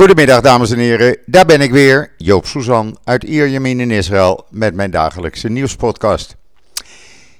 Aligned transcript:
Goedemiddag 0.00 0.40
dames 0.40 0.70
en 0.70 0.78
heren, 0.78 1.16
daar 1.26 1.44
ben 1.46 1.60
ik 1.60 1.70
weer, 1.70 2.12
Joop 2.16 2.46
Suzan 2.46 2.98
uit 3.04 3.22
Ierjemien 3.22 3.80
in 3.80 3.90
Israël 3.90 4.46
met 4.50 4.74
mijn 4.74 4.90
dagelijkse 4.90 5.48
nieuwspodcast. 5.48 6.36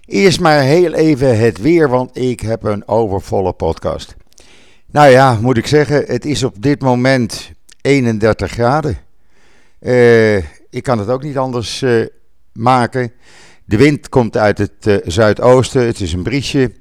Eerst 0.05 0.41
maar 0.41 0.61
heel 0.61 0.95
even 0.95 1.39
het 1.39 1.59
weer, 1.59 1.89
want 1.89 2.17
ik 2.17 2.41
heb 2.41 2.63
een 2.63 2.89
overvolle 2.89 3.53
podcast. 3.53 4.17
Nou 4.87 5.11
ja, 5.11 5.39
moet 5.41 5.57
ik 5.57 5.67
zeggen, 5.67 6.05
het 6.07 6.25
is 6.25 6.43
op 6.43 6.63
dit 6.63 6.81
moment 6.81 7.51
31 7.81 8.51
graden. 8.51 8.99
Uh, 9.81 10.37
ik 10.71 10.83
kan 10.83 10.99
het 10.99 11.09
ook 11.09 11.23
niet 11.23 11.39
anders 11.39 11.83
uh, 11.83 12.07
maken. 12.53 13.13
De 13.65 13.77
wind 13.77 14.09
komt 14.09 14.37
uit 14.37 14.59
het 14.59 14.87
uh, 14.87 14.97
zuidoosten, 15.05 15.87
het 15.87 16.01
is 16.01 16.13
een 16.13 16.23
briesje. 16.23 16.73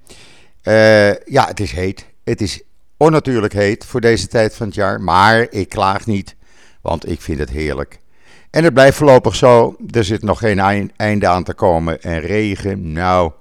ja, 1.25 1.47
het 1.47 1.59
is 1.59 1.71
heet. 1.71 2.05
Het 2.23 2.41
is 2.41 2.61
onnatuurlijk 2.99 3.53
heet 3.53 3.85
voor 3.85 4.01
deze 4.01 4.27
tijd 4.27 4.55
van 4.55 4.65
het 4.65 4.75
jaar. 4.75 5.01
Maar 5.01 5.47
ik 5.49 5.69
klaag 5.69 6.05
niet, 6.05 6.35
want 6.81 7.09
ik 7.09 7.21
vind 7.21 7.39
het 7.39 7.49
heerlijk. 7.49 7.99
En 8.49 8.63
het 8.63 8.73
blijft 8.73 8.97
voorlopig 8.97 9.35
zo. 9.35 9.75
Er 9.91 10.03
zit 10.03 10.23
nog 10.23 10.39
geen 10.39 10.91
einde 10.95 11.27
aan 11.27 11.43
te 11.43 11.53
komen. 11.53 12.01
En 12.01 12.19
regen, 12.19 12.91
nou. 12.91 13.31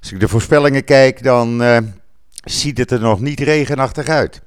Als 0.00 0.12
ik 0.12 0.20
de 0.20 0.28
voorspellingen 0.28 0.84
kijk, 0.84 1.22
dan 1.22 1.62
uh, 1.62 1.78
ziet 2.44 2.78
het 2.78 2.90
er 2.90 3.00
nog 3.00 3.20
niet 3.20 3.40
regenachtig 3.40 4.06
uit. 4.06 4.40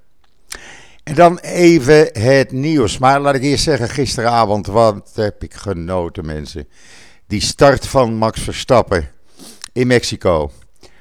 En 1.04 1.16
dan 1.16 1.38
even 1.38 2.10
het 2.12 2.52
nieuws. 2.52 2.98
Maar 2.98 3.20
laat 3.20 3.36
ik 3.36 3.42
eerst 3.42 3.64
zeggen, 3.64 3.90
gisteravond, 3.90 4.68
wat 4.68 5.12
heb 5.16 5.44
ik 5.44 5.54
genoten, 5.54 6.26
mensen. 6.26 6.68
Die 7.28 7.42
start 7.42 7.88
van 7.88 8.14
Max 8.14 8.42
Verstappen 8.42 9.10
in 9.74 9.88
Mexico. 9.88 10.52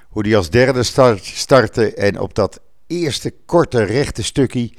Hoe 0.08 0.22
die 0.22 0.36
als 0.36 0.50
derde 0.50 0.82
start, 0.82 1.24
startte 1.24 1.94
en 1.94 2.20
op 2.20 2.34
dat 2.34 2.60
eerste 2.90 3.34
korte 3.46 3.82
rechte 3.82 4.22
stukje 4.22 4.70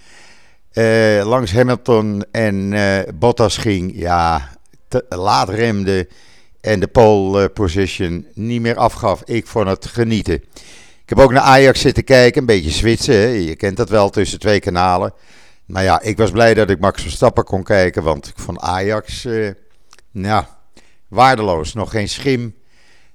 uh, 0.73 1.25
langs 1.25 1.51
Hamilton 1.51 2.25
en 2.31 2.71
uh, 2.71 2.99
Bottas 3.15 3.57
ging. 3.57 3.91
Ja, 3.95 4.49
te, 4.87 5.05
laat 5.09 5.49
remde 5.49 6.07
en 6.61 6.79
de 6.79 6.87
pole 6.87 7.49
position 7.49 8.27
niet 8.33 8.61
meer 8.61 8.75
afgaf. 8.75 9.21
Ik 9.25 9.47
vond 9.47 9.67
het 9.67 9.85
genieten. 9.85 10.43
Ik 11.03 11.17
heb 11.17 11.19
ook 11.19 11.31
naar 11.31 11.41
Ajax 11.41 11.81
zitten 11.81 12.03
kijken, 12.03 12.41
een 12.41 12.47
beetje 12.47 12.71
zwitsen. 12.71 13.41
Je 13.41 13.55
kent 13.55 13.77
dat 13.77 13.89
wel 13.89 14.09
tussen 14.09 14.39
twee 14.39 14.59
kanalen. 14.59 15.13
Maar 15.65 15.83
ja, 15.83 16.01
ik 16.01 16.17
was 16.17 16.31
blij 16.31 16.53
dat 16.53 16.69
ik 16.69 16.79
Max 16.79 17.01
Verstappen 17.01 17.43
kon 17.43 17.63
kijken, 17.63 18.03
want 18.03 18.27
ik 18.27 18.39
vond 18.39 18.59
Ajax, 18.59 19.25
uh, 19.25 19.51
nou, 20.11 20.43
waardeloos. 21.07 21.73
Nog 21.73 21.91
geen 21.91 22.09
schim 22.09 22.55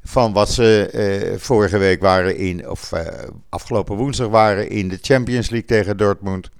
van 0.06 0.32
wat 0.32 0.50
ze 0.50 0.90
uh, 1.32 1.38
vorige 1.38 1.78
week 1.78 2.00
waren 2.00 2.36
in, 2.36 2.68
of 2.68 2.92
uh, 2.92 3.00
afgelopen 3.48 3.96
woensdag 3.96 4.28
waren 4.28 4.70
in 4.70 4.88
de 4.88 4.98
Champions 5.00 5.50
League 5.50 5.68
tegen 5.68 5.96
Dortmund. 5.96 6.50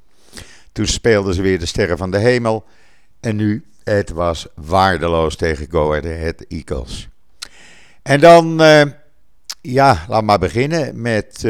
Toen 0.73 0.87
speelden 0.87 1.35
ze 1.35 1.43
weer 1.43 1.59
de 1.59 1.67
sterren 1.67 1.99
van 1.99 2.11
de 2.11 2.19
hemel. 2.19 2.65
En 3.21 3.37
nu, 3.37 3.65
het 3.85 4.11
was 4.11 4.47
waardeloos 4.55 5.37
tegen 5.37 5.67
Go 5.71 5.95
Ahead 5.95 6.45
Eagles. 6.49 7.09
En 8.03 8.21
dan, 8.21 8.63
uh, 8.63 8.83
ja, 9.61 10.05
laat 10.09 10.23
maar 10.23 10.39
beginnen 10.39 11.01
met 11.01 11.41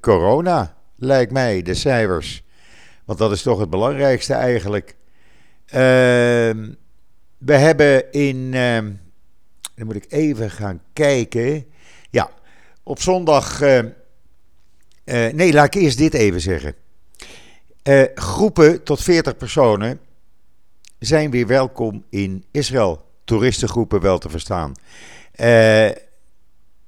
corona, 0.00 0.74
lijkt 0.96 1.32
mij, 1.32 1.62
de 1.62 1.74
cijfers. 1.74 2.42
Want 3.04 3.18
dat 3.18 3.32
is 3.32 3.42
toch 3.42 3.60
het 3.60 3.70
belangrijkste 3.70 4.34
eigenlijk. 4.34 4.96
Ehm, 5.66 6.68
we 7.38 7.54
hebben 7.54 8.12
in 8.12 8.50
ehm, 8.54 8.90
dan 9.80 9.88
moet 9.88 10.04
ik 10.04 10.12
even 10.12 10.50
gaan 10.50 10.82
kijken. 10.92 11.66
Ja, 12.10 12.30
op 12.82 13.00
zondag. 13.00 13.62
Uh, 13.62 13.78
uh, 13.78 13.84
nee, 15.32 15.52
laat 15.52 15.74
ik 15.74 15.82
eerst 15.82 15.98
dit 15.98 16.14
even 16.14 16.40
zeggen. 16.40 16.74
Uh, 17.88 18.04
groepen 18.14 18.82
tot 18.82 19.02
40 19.02 19.36
personen 19.36 20.00
zijn 20.98 21.30
weer 21.30 21.46
welkom 21.46 22.04
in 22.10 22.44
Israël. 22.50 23.08
Toeristengroepen 23.24 24.00
wel 24.00 24.18
te 24.18 24.30
verstaan. 24.30 24.72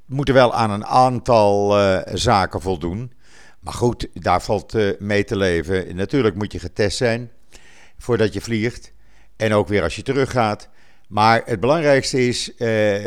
moeten 0.06 0.34
wel 0.34 0.54
aan 0.54 0.70
een 0.70 0.86
aantal 0.86 1.76
zaken 2.16 2.60
voldoen. 2.60 3.12
Maar 3.60 3.74
goed, 3.74 4.08
daar 4.14 4.42
valt 4.42 4.98
mee 4.98 5.24
te 5.24 5.36
leven. 5.36 5.96
Natuurlijk 5.96 6.34
moet 6.34 6.52
je 6.52 6.58
getest 6.58 6.96
zijn 6.96 7.30
voordat 7.98 8.32
je 8.32 8.40
vliegt. 8.40 8.92
En 9.36 9.52
ook 9.52 9.68
weer 9.68 9.82
als 9.82 9.96
je 9.96 10.02
teruggaat. 10.02 10.68
Maar 11.12 11.42
het 11.44 11.60
belangrijkste 11.60 12.26
is, 12.26 12.52
uh, 12.58 13.04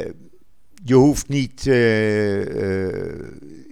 je 0.84 0.94
hoeft 0.94 1.28
niet, 1.28 1.66
uh, 1.66 2.40
uh, 2.40 3.24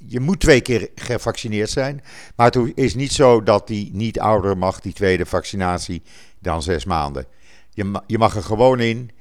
je 0.07 0.19
moet 0.19 0.39
twee 0.39 0.61
keer 0.61 0.89
gevaccineerd 0.95 1.69
zijn. 1.69 2.03
Maar 2.35 2.51
het 2.51 2.71
is 2.75 2.95
niet 2.95 3.11
zo 3.11 3.43
dat 3.43 3.67
die 3.67 3.89
niet 3.93 4.19
ouder 4.19 4.57
mag, 4.57 4.79
die 4.79 4.93
tweede 4.93 5.25
vaccinatie, 5.25 6.01
dan 6.39 6.61
zes 6.61 6.85
maanden. 6.85 7.25
Je, 7.73 8.01
je 8.07 8.17
mag 8.17 8.35
er 8.35 8.43
gewoon 8.43 8.79
in. 8.79 9.11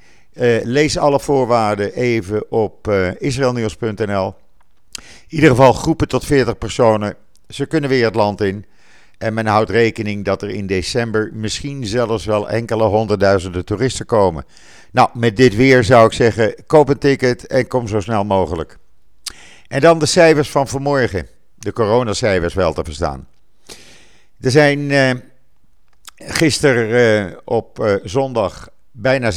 lees 0.63 0.99
alle 0.99 1.21
voorwaarden 1.21 1.95
even 1.95 2.51
op 2.51 2.89
israelnieuws.nl. 3.19 4.35
In 4.97 5.03
ieder 5.29 5.51
geval 5.51 5.73
groepen 5.73 6.09
tot 6.09 6.25
40 6.25 6.59
personen. 6.59 7.17
Ze 7.49 7.67
kunnen 7.67 7.91
weer 7.91 8.05
het 8.05 8.15
land 8.15 8.41
in. 8.41 8.65
En 9.23 9.35
men 9.35 9.47
houdt 9.47 9.71
rekening 9.71 10.25
dat 10.25 10.43
er 10.43 10.49
in 10.49 10.67
december 10.67 11.31
misschien 11.33 11.87
zelfs 11.87 12.25
wel 12.25 12.49
enkele 12.49 12.85
honderdduizenden 12.85 13.65
toeristen 13.65 14.07
komen. 14.07 14.45
Nou, 14.93 15.11
met 15.15 15.37
dit 15.37 15.57
weer 15.57 15.85
zou 15.85 16.07
ik 16.07 16.13
zeggen: 16.13 16.55
koop 16.67 16.89
een 16.89 16.99
ticket 16.99 17.47
en 17.47 17.67
kom 17.67 17.89
zo 17.89 18.01
snel 18.01 18.25
mogelijk. 18.25 18.79
En 19.69 19.81
dan 19.81 19.99
de 19.99 20.07
cijfers 20.07 20.51
van 20.51 20.69
vanmorgen. 20.69 21.27
De 21.55 21.73
coronacijfers 21.73 22.55
wel 22.55 22.73
te 22.73 22.85
verstaan. 22.85 23.29
Er 24.41 24.51
zijn 24.51 24.79
uh, 24.79 25.11
gisteren 26.17 27.27
uh, 27.31 27.37
op 27.45 27.79
uh, 27.79 27.95
zondag 28.03 28.69
bijna 28.91 29.33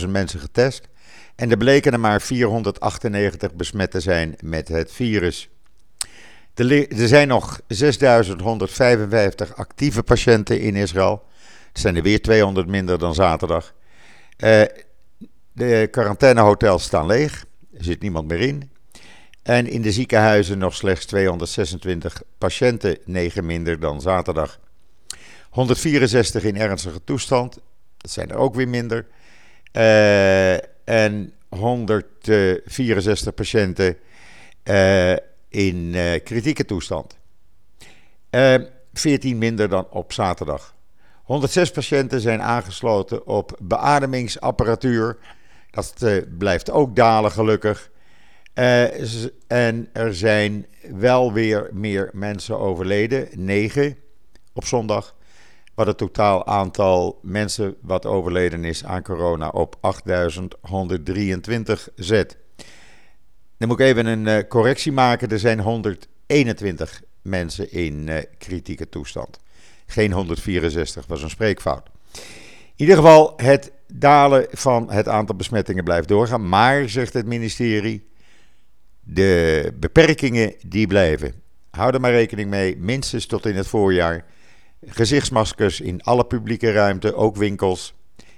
86.000 0.00 0.08
mensen 0.08 0.40
getest. 0.40 0.88
En 1.36 1.50
er 1.50 1.56
bleken 1.56 1.92
er 1.92 2.00
maar 2.00 2.20
498 2.20 3.54
besmet 3.54 3.90
te 3.90 4.00
zijn 4.00 4.36
met 4.40 4.68
het 4.68 4.92
virus. 4.92 5.51
Er, 6.54 6.86
zijn 7.08 7.28
nog 7.28 7.60
6.155 7.60 7.66
actieve 9.54 10.02
patiënten 10.02 10.60
in 10.60 10.76
Israël. 10.76 11.22
Er 11.72 11.80
zijn 11.80 11.96
er 11.96 12.02
weer 12.02 12.22
200 12.22 12.66
minder 12.66 12.98
dan 12.98 13.14
zaterdag. 13.14 13.74
Uh, 14.38 14.62
de 15.52 15.88
quarantainehotels 15.90 16.82
staan 16.82 17.06
leeg. 17.06 17.44
Er 17.76 17.84
zit 17.84 18.02
niemand 18.02 18.28
meer 18.28 18.40
in. 18.40 18.70
En 19.42 19.66
in 19.66 19.82
de 19.82 19.92
ziekenhuizen 19.92 20.58
nog 20.58 20.74
slechts 20.74 21.06
226 21.06 22.22
patiënten, 22.38 22.98
9 23.04 23.46
minder 23.46 23.80
dan 23.80 24.00
zaterdag. 24.00 24.60
164 25.50 26.44
in 26.44 26.56
ernstige 26.56 27.04
toestand. 27.04 27.58
Dat 27.96 28.10
zijn 28.10 28.30
er 28.30 28.36
ook 28.36 28.54
weer 28.54 28.68
minder. 28.68 29.06
Uh, 29.72 30.54
en 30.84 31.32
164 31.48 33.34
patiënten 33.34 33.96
uh, 34.64 35.12
in 35.52 35.94
kritieke 36.24 36.64
toestand. 36.64 37.18
14 38.92 39.38
minder 39.38 39.68
dan 39.68 39.86
op 39.90 40.12
zaterdag. 40.12 40.74
106 41.22 41.70
patiënten 41.70 42.20
zijn 42.20 42.42
aangesloten 42.42 43.26
op 43.26 43.58
beademingsapparatuur. 43.62 45.18
Dat 45.70 45.94
uh, 46.02 46.22
blijft 46.38 46.70
ook 46.70 46.96
dalen, 46.96 47.30
gelukkig. 47.30 47.90
En 49.46 49.88
er 49.92 50.14
zijn 50.14 50.66
wel 50.90 51.32
weer 51.32 51.70
meer 51.72 52.10
mensen 52.12 52.58
overleden, 52.58 53.28
9 53.36 53.96
op 54.52 54.64
zondag. 54.64 55.14
Wat 55.74 55.86
het 55.86 55.98
totaal 55.98 56.46
aantal 56.46 57.18
mensen 57.22 57.76
wat 57.80 58.06
overleden 58.06 58.64
is 58.64 58.84
aan 58.84 59.02
corona 59.02 59.48
op 59.48 59.76
8123 59.80 61.88
zet. 61.94 62.38
Dan 63.62 63.70
moet 63.70 63.80
ik 63.80 63.86
even 63.86 64.06
een 64.06 64.26
uh, 64.26 64.48
correctie 64.48 64.92
maken. 64.92 65.28
Er 65.28 65.38
zijn 65.38 65.60
121 65.60 67.02
mensen 67.22 67.72
in 67.72 68.10
kritieke 68.38 68.88
toestand. 68.88 69.38
Geen 69.86 70.12
164, 70.12 71.06
was 71.06 71.22
een 71.22 71.30
spreekfout. 71.30 71.88
In 72.12 72.20
ieder 72.76 72.96
geval, 72.96 73.32
het 73.36 73.72
dalen 73.92 74.46
van 74.50 74.90
het 74.90 75.08
aantal 75.08 75.36
besmettingen 75.36 75.84
blijft 75.84 76.08
doorgaan. 76.08 76.48
Maar, 76.48 76.88
zegt 76.88 77.12
het 77.12 77.26
ministerie, 77.26 78.08
de 79.00 79.72
beperkingen 79.80 80.54
die 80.66 80.86
blijven. 80.86 81.34
Hou 81.70 81.94
er 81.94 82.00
maar 82.00 82.12
rekening 82.12 82.50
mee, 82.50 82.76
minstens 82.76 83.26
tot 83.26 83.46
in 83.46 83.56
het 83.56 83.66
voorjaar. 83.66 84.24
Gezichtsmaskers 84.86 85.80
in 85.80 86.02
alle 86.02 86.24
publieke 86.24 86.72
ruimte, 86.72 87.14
ook 87.14 87.36
winkels, 87.36 87.94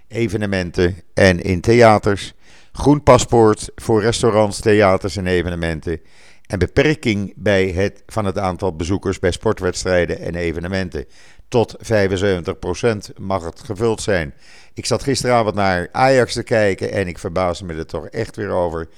evenementen 0.09 0.97
en 1.15 1.41
in 1.41 1.61
theaters. 1.61 2.35
Groen 2.77 3.03
paspoort 3.03 3.71
voor 3.75 4.03
restaurants, 4.03 4.61
theaters 4.61 5.17
en 5.17 5.27
evenementen. 5.27 6.01
En 6.47 6.59
beperking 6.59 7.33
bij 7.37 7.69
het, 7.69 8.03
van 8.07 8.25
het 8.25 8.39
aantal 8.39 8.77
bezoekers 8.77 9.19
bij 9.19 9.31
sportwedstrijden 9.31 10.19
en 10.19 10.35
evenementen 10.35 11.07
tot 11.49 11.77
75% 11.77 13.21
mag 13.21 13.45
het 13.45 13.61
gevuld 13.61 14.03
zijn. 14.03 14.35
Ik 14.73 14.87
zat 14.87 15.03
gisteravond 15.03 15.55
naar 15.55 15.89
Ajax 15.93 16.33
te 16.33 16.43
kijken 16.43 16.93
en 16.93 17.07
ik 17.07 17.19
verbaasde 17.19 17.65
me 17.65 17.75
er 17.75 17.87
toch 17.87 18.07
echt 18.07 18.37
weer 18.37 18.51
over 18.51 18.89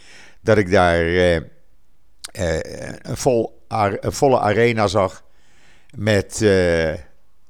dat 0.40 0.58
ik 0.58 0.70
daar 0.70 1.00
eh, 1.00 1.36
eh, 1.36 1.42
een, 3.02 3.16
een, 4.00 4.12
volle 4.12 4.40
arena 4.40 4.86
zag 4.86 5.24
met, 5.96 6.42
eh, 6.42 6.94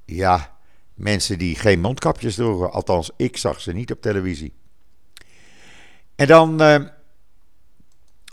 ja, 0.05 0.57
mensen 0.95 1.39
die 1.39 1.57
geen 1.57 1.81
mondkapjes 1.81 2.35
droegen. 2.35 2.73
Althans, 2.73 3.11
ik 3.17 3.37
zag 3.37 3.61
ze 3.61 3.73
niet 3.73 3.93
op 3.93 4.01
televisie. 4.01 4.65
En 6.17 6.27
dan, 6.27 6.63
uh, 6.63 6.77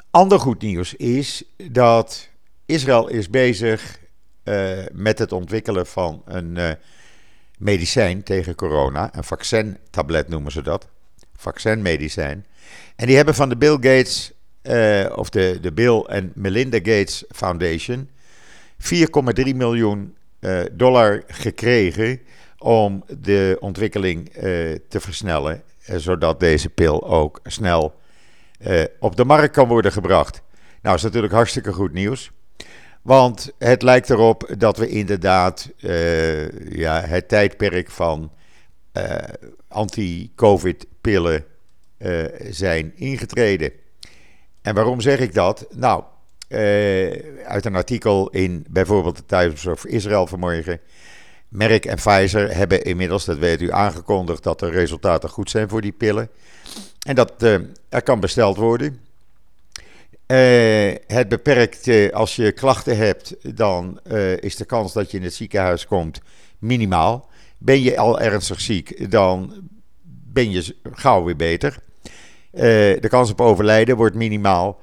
ander 0.10 0.40
goed 0.40 0.62
nieuws 0.62 0.94
is 0.94 1.44
dat 1.72 2.30
Israël 2.66 3.08
is 3.08 3.30
bezig 3.30 4.00
uh, 4.44 4.80
met 4.92 5.20
het 5.20 5.32
ontwikkelen 5.32 5.88
van 5.88 6.22
een 6.26 6.56
uh, 6.56 6.72
medicijn 7.58 8.24
tegen 8.24 8.56
corona. 8.56 9.16
Een 9.16 9.24
vaccintablet 9.24 10.28
noemen 10.28 10.52
ze 10.52 10.62
dat. 10.62 10.88
Vaccinmedicijn. 11.36 12.46
En 12.96 13.08
die 13.08 13.16
hebben 13.16 13.36
van 13.36 13.50
de 13.50 13.58
Bill 13.58 13.74
Gates, 13.74 14.32
of 15.16 15.30
de, 15.30 15.58
de 15.62 15.72
Bill 15.74 16.00
en 16.00 16.32
Melinda 16.36 16.78
Gates 16.78 17.24
Foundation, 17.30 18.10
4,3 18.80 19.56
miljoen 19.56 20.16
dollar 20.72 21.24
gekregen 21.28 22.20
om 22.58 23.04
de 23.20 23.58
ontwikkeling 23.60 24.30
te 24.88 25.00
versnellen 25.00 25.56
eh, 25.56 25.73
zodat 25.86 26.40
deze 26.40 26.70
pil 26.70 27.08
ook 27.08 27.40
snel 27.44 28.02
uh, 28.68 28.84
op 29.00 29.16
de 29.16 29.26
markt 29.26 29.54
kan 29.54 29.68
worden 29.68 29.92
gebracht. 29.92 30.42
Nou, 30.82 30.96
is 30.96 31.04
natuurlijk 31.04 31.34
hartstikke 31.34 31.74
goed 31.74 31.94
nieuws. 31.94 32.32
Want 33.02 33.52
het 33.58 33.82
lijkt 33.82 34.10
erop 34.10 34.54
dat 34.58 34.78
we 34.78 34.88
inderdaad 34.88 35.70
uh, 35.80 36.70
ja, 36.70 37.02
het 37.02 37.28
tijdperk 37.28 37.90
van 37.90 38.32
anti-COVID-pillen 39.68 41.46
zijn 42.50 42.92
ingetreden. 42.96 43.72
En 44.62 44.76
waarom 44.76 45.02
zeg 45.02 45.20
ik 45.20 45.34
dat? 45.34 45.68
Nou, 45.70 46.04
uit 47.46 47.66
een 47.66 47.76
artikel 47.76 48.30
in 48.30 48.66
bijvoorbeeld 48.70 49.16
de 49.16 49.26
Times 49.26 49.66
of 49.66 49.86
Israel 49.86 50.28
vanmorgen 50.28 50.80
Merck 51.54 51.86
en 51.86 51.96
Pfizer 51.96 52.56
hebben 52.56 52.84
inmiddels, 52.84 53.26
dat 53.26 53.38
weet 53.38 53.62
u, 53.62 53.72
aangekondigd 53.72 54.44
dat 54.44 54.60
de 54.60 54.70
resultaten 54.70 55.30
goed 55.30 55.50
zijn 55.50 55.70
voor 55.70 55.82
die 55.82 55.92
pillen. 55.92 56.30
En 57.06 57.16
dat 57.16 57.34
uh, 57.44 57.60
er 57.90 58.04
kan 58.04 58.20
besteld 58.20 58.58
worden. 58.58 59.00
Uh, 60.28 60.96
het 61.08 61.30
beperkt, 61.30 61.88
uh, 61.88 62.12
als 62.12 62.36
je 62.36 62.52
klachten 62.52 62.98
hebt, 62.98 63.36
dan 63.58 64.00
is 64.40 64.56
de 64.56 64.66
kans 64.66 64.94
dat 64.94 65.12
je 65.12 65.18
in 65.18 65.24
het 65.24 65.34
ziekenhuis 65.34 65.86
komt 65.86 66.22
minimaal. 66.60 67.30
Ben 67.58 67.82
je 67.82 67.98
al 67.98 68.20
ernstig 68.20 68.62
ziek, 68.62 69.12
dan 69.12 69.54
ben 70.34 70.52
je 70.52 70.76
gauw 70.92 71.24
weer 71.24 71.36
beter. 71.36 71.78
de 72.52 73.08
kans 73.10 73.32
op 73.32 73.42
overlijden 73.42 73.96
wordt 73.96 74.16
minimaal. 74.16 74.82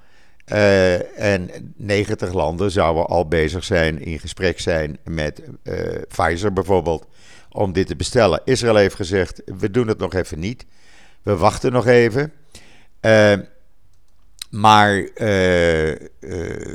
Uh, 0.53 1.33
en 1.33 1.51
90 1.77 2.33
landen 2.33 2.71
zouden 2.71 3.07
al 3.07 3.29
bezig 3.29 3.65
zijn, 3.65 4.03
in 4.03 4.19
gesprek 4.19 4.61
zijn 4.61 4.99
met 5.05 5.43
uh, 5.65 5.75
Pfizer 6.09 6.53
bijvoorbeeld, 6.53 7.07
om 7.51 7.73
dit 7.73 7.87
te 7.87 7.97
bestellen. 7.97 8.41
Israël 8.45 8.77
heeft 8.77 8.95
gezegd, 8.95 9.43
we 9.59 9.71
doen 9.71 9.89
het 9.89 9.99
nog 9.99 10.15
even 10.15 10.39
niet. 10.39 10.67
We 11.23 11.37
wachten 11.37 11.73
nog 11.73 11.87
even. 11.87 12.33
Uh, 13.01 13.33
maar 14.51 14.93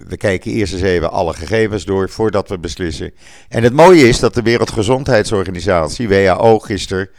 we 0.06 0.16
kijken 0.18 0.52
eerst 0.52 0.74
eens 0.74 0.82
even 0.82 1.12
alle 1.12 1.34
gegevens 1.34 1.86
door 1.86 2.10
voordat 2.10 2.50
we 2.50 2.60
beslissen. 2.60 3.14
En 3.50 3.64
het 3.64 3.74
mooie 3.74 4.08
is 4.08 4.20
dat 4.20 4.34
de 4.34 4.42
Wereldgezondheidsorganisatie, 4.42 6.08
WHO, 6.08 6.60
gisteren 6.60 7.10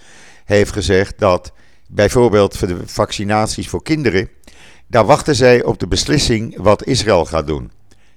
heeft 0.44 0.72
gezegd 0.72 1.18
dat 1.18 1.52
bijvoorbeeld 1.88 2.56
voor 2.56 2.68
de 2.68 2.78
vaccinaties 2.84 3.68
voor 3.68 3.82
kinderen 3.82 4.28
daar 4.86 5.04
wachten 5.04 5.34
zij 5.34 5.64
op 5.64 5.78
de 5.78 5.86
beslissing 5.86 6.56
wat 6.58 6.84
Israël 6.84 7.24
gaat 7.24 7.46
doen. 7.46 7.70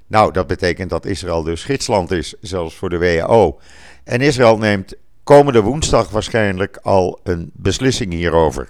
Nou, 0.08 0.32
dat 0.32 0.48
betekent 0.48 0.90
dat 0.90 1.06
Israël 1.06 1.44
dus 1.44 1.64
gidsland 1.64 2.12
is, 2.12 2.34
zelfs 2.42 2.76
voor 2.76 2.90
de 2.90 2.98
WHO. 2.98 3.60
En 4.04 4.22
Israël 4.22 4.58
neemt 4.58 4.94
komende 5.24 5.62
woensdag 5.62 6.10
waarschijnlijk 6.10 6.78
al 6.82 7.20
een 7.24 7.50
beslissing 7.54 8.14
hierover. 8.14 8.70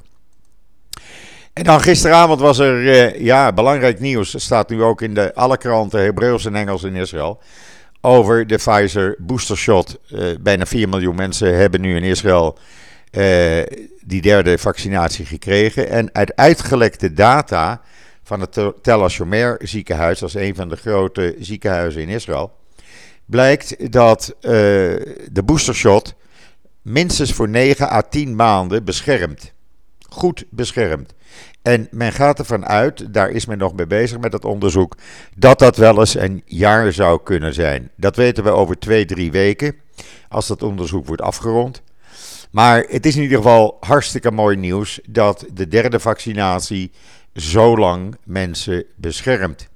En 1.54 1.64
dan 1.64 1.82
gisteravond 1.82 2.40
was 2.40 2.60
er 2.60 2.90
eh, 2.90 3.22
ja, 3.22 3.54
belangrijk 3.54 4.00
nieuws. 4.00 4.34
Het 4.34 4.42
staat 4.42 4.70
nu 4.70 4.84
ook 4.84 5.02
in 5.02 5.14
de, 5.14 5.36
alle 5.36 5.58
kranten, 5.58 6.04
Hebreeuws 6.04 6.46
en 6.46 6.56
Engels 6.56 6.84
in 6.84 6.96
Israël. 6.96 7.42
Over 8.02 8.48
de 8.48 8.56
Pfizer 8.56 9.16
boostershot. 9.18 10.00
Uh, 10.10 10.28
bijna 10.42 10.66
4 10.66 10.90
miljoen 10.90 11.16
mensen 11.16 11.58
hebben 11.58 11.82
nu 11.82 11.96
in 11.96 12.04
Israël 12.04 12.58
uh, 13.12 13.62
die 14.02 14.22
derde 14.22 14.58
vaccinatie 14.58 15.26
gekregen. 15.26 15.90
En 15.90 16.10
uit 16.14 16.36
uitgelekte 16.36 17.14
data 17.14 17.82
van 18.24 18.42
het 18.42 18.60
Tel 18.82 19.04
Ashomer 19.04 19.60
ziekenhuis, 19.62 20.20
dat 20.20 20.30
is 20.30 20.36
een 20.36 20.56
van 20.56 20.70
de 20.70 20.76
grote 20.76 21.36
ziekenhuizen 21.40 22.02
in 22.02 22.10
Israël, 22.10 22.52
blijkt 23.26 23.92
dat 23.92 24.36
uh, 24.42 24.52
de 25.32 25.44
boostershot 25.46 26.16
minstens 26.82 27.34
voor 27.34 27.50
9 27.50 27.92
à 27.92 28.02
10 28.02 28.36
maanden 28.36 28.84
beschermt. 28.84 29.54
Goed 30.10 30.46
beschermt. 30.50 31.14
En 31.62 31.88
men 31.92 32.12
gaat 32.12 32.40
ervan 32.40 32.66
uit, 32.66 33.14
daar 33.14 33.30
is 33.30 33.46
men 33.46 33.58
nog 33.58 33.74
mee 33.74 33.88
bezig 33.88 34.20
met 34.20 34.34
het 34.34 34.46
onderzoek, 34.46 34.96
dat 35.36 35.60
dat 35.60 35.78
wel 35.78 36.00
eens 36.00 36.16
een 36.16 36.42
jaar 36.46 36.94
zou 36.94 37.20
kunnen 37.24 37.54
zijn. 37.54 37.92
Dat 37.96 38.16
weten 38.16 38.44
we 38.44 38.50
over 38.50 38.80
twee, 38.80 39.06
drie 39.06 39.32
weken, 39.32 39.76
als 40.30 40.48
dat 40.48 40.64
onderzoek 40.64 41.06
wordt 41.06 41.22
afgerond. 41.22 41.82
Maar 42.50 42.86
het 42.88 43.06
is 43.06 43.16
in 43.16 43.22
ieder 43.22 43.38
geval 43.38 43.78
hartstikke 43.80 44.32
mooi 44.32 44.58
nieuws 44.58 45.00
dat 45.08 45.46
de 45.54 45.68
derde 45.68 46.00
vaccinatie 46.00 46.92
zo 47.36 47.78
lang 47.78 48.16
mensen 48.24 48.86
beschermt. 48.96 49.68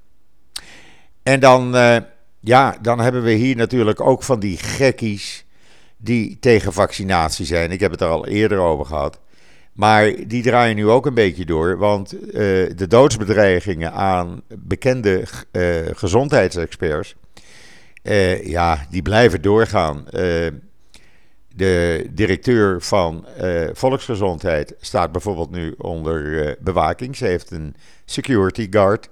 En 1.24 1.40
dan, 1.40 1.76
uh, 1.76 1.98
ja, 2.40 2.78
dan 2.82 3.00
hebben 3.00 3.24
we 3.24 3.32
hier 3.32 3.56
natuurlijk 3.56 4.02
ook 4.02 4.24
van 4.24 4.40
die 4.40 4.58
gekkies 4.58 5.46
die 5.98 6.38
tegen 6.40 6.74
vaccinatie 6.74 7.46
zijn. 7.46 7.72
Ik 7.72 7.80
heb 7.80 7.92
het 7.92 8.02
er 8.02 8.08
al 8.08 8.28
eerder 8.28 8.60
over 8.60 8.86
gehad. 8.86 9.20
Maar 9.74 10.14
die 10.28 10.44
draaien 10.44 10.76
nu 10.76 10.90
ook 10.90 11.06
een 11.06 11.14
beetje 11.14 11.46
door, 11.46 11.78
want 11.78 12.14
uh, 12.14 12.22
de 12.76 12.88
doodsbedreigingen 12.88 13.94
aan 13.94 14.42
bekende 14.48 15.24
uh, 15.52 15.78
gezondheidsexperts, 15.94 17.16
ja, 18.44 18.86
die 18.90 19.02
blijven 19.02 19.42
doorgaan. 19.42 20.06
De 21.56 22.08
directeur 22.12 22.82
van 22.82 23.26
uh, 23.42 23.70
Volksgezondheid 23.74 24.76
staat 24.80 25.12
bijvoorbeeld 25.12 25.52
nu 25.52 25.76
onder 25.78 26.22
uh, 26.22 26.52
bewaking. 26.60 27.16
Ze 27.16 27.26
heeft 27.26 27.52
een 27.52 27.76
security 28.06 28.68
guard, 28.70 29.10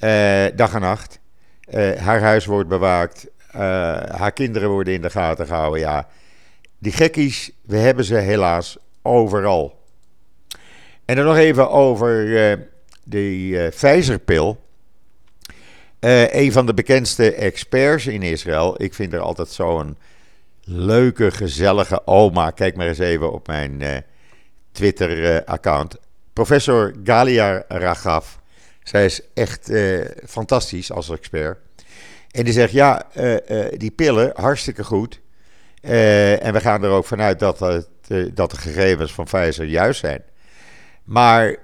uh, 0.00 0.44
dag 0.56 0.74
en 0.74 0.80
nacht. 0.80 1.20
haar 1.96 2.20
huis 2.20 2.46
wordt 2.46 2.68
bewaakt. 2.68 3.26
haar 4.10 4.32
kinderen 4.32 4.68
worden 4.68 4.94
in 4.94 5.02
de 5.02 5.10
gaten 5.10 5.46
gehouden. 5.46 5.80
Ja, 5.80 6.08
die 6.78 6.92
gekkies, 6.92 7.50
we 7.62 7.76
hebben 7.76 8.04
ze 8.04 8.14
helaas 8.14 8.76
overal. 9.02 9.80
En 11.04 11.16
dan 11.16 11.24
nog 11.24 11.36
even 11.36 11.70
over 11.70 12.26
de 13.04 13.68
Pfizer-pil. 13.70 14.60
een 16.30 16.52
van 16.52 16.66
de 16.66 16.74
bekendste 16.74 17.34
experts 17.34 18.06
in 18.06 18.22
Israël. 18.22 18.82
Ik 18.82 18.94
vind 18.94 19.12
er 19.12 19.20
altijd 19.20 19.48
zo'n 19.48 19.96
leuke, 20.72 21.30
gezellige 21.30 22.06
oma. 22.06 22.50
Kijk 22.50 22.76
maar 22.76 22.86
eens 22.86 22.98
even 22.98 23.32
op 23.32 23.46
mijn 23.46 23.80
uh, 23.80 23.96
Twitter-account. 24.72 25.96
Professor 26.32 26.94
Galia 27.04 27.64
Ragav. 27.68 28.26
Zij 28.82 29.04
is 29.04 29.20
echt 29.34 29.70
uh, 29.70 30.04
fantastisch 30.26 30.92
als 30.92 31.10
expert. 31.10 31.58
En 32.30 32.44
die 32.44 32.52
zegt: 32.52 32.72
Ja, 32.72 33.06
die 33.76 33.90
pillen, 33.90 34.30
hartstikke 34.34 34.84
goed. 34.84 35.20
en 35.80 36.52
we 36.52 36.60
gaan 36.60 36.84
er 36.84 36.90
ook 36.90 37.04
vanuit 37.04 37.38
dat, 37.38 37.58
dat 38.34 38.50
de 38.50 38.56
gegevens 38.56 39.12
van 39.12 39.24
Pfizer 39.24 39.64
juist 39.64 40.00
zijn. 40.00 40.22
Maar 41.04 41.56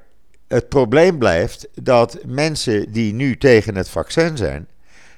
het 0.48 0.68
probleem 0.68 1.18
blijft 1.18 1.68
dat 1.82 2.18
mensen 2.26 2.92
die 2.92 3.12
nu 3.12 3.36
tegen 3.36 3.74
het 3.76 3.88
vaccin 3.88 4.36
zijn, 4.36 4.68